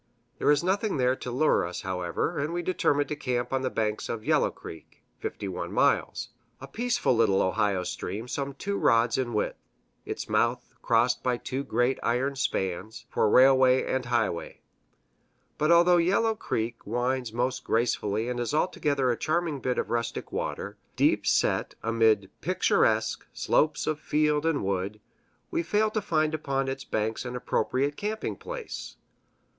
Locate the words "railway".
13.29-13.83